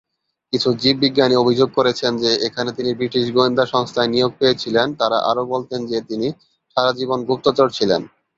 কিছু 0.53 0.69
জীববিজ্ঞানী 0.81 1.35
অভিযোগ 1.37 1.69
করেছেন 1.77 2.11
যে 2.23 2.31
এখানে 2.47 2.69
তিনি 2.77 2.91
ব্রিটিশ 2.99 3.25
গোয়েন্দা 3.35 3.63
সংস্থায় 3.73 4.11
নিয়োগ 4.13 4.31
পেয়েছিলেন, 4.39 4.87
তারা 4.99 5.17
আরও 5.29 5.43
বলতেন 5.53 5.79
যে 5.91 5.97
তিনি 6.09 6.27
সারাজীবন 6.77 7.19
গুপ্তচর 7.29 7.67
ছিলেন। 7.77 8.01